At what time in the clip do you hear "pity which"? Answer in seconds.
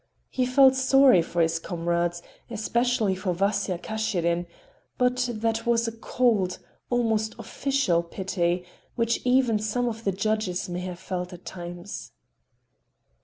8.01-9.19